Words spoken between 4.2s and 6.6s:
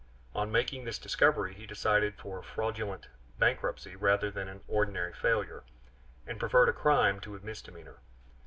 than an ordinary failure, and